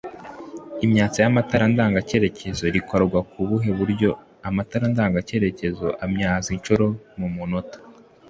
imyatsa 0.85 1.17
ry’amatara 1.19 1.65
ndanga 1.73 1.99
cyerekezo 2.07 2.63
rikorwa 2.75 3.19
kubuhe 3.31 3.69
buryo?amatara 3.79 4.85
ndanga 4.93 5.19
cyerekezo 5.27 5.87
amyatsa 6.05 6.49
inshuro 6.55 6.85
mumunota 7.19 7.77